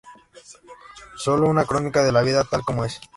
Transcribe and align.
Solo 1.15 1.47
una 1.47 1.63
crónica 1.65 2.03
de 2.03 2.11
la 2.11 2.23
vida 2.23 2.43
tal 2.43 2.63
como 2.63 2.83
es. 2.85 2.99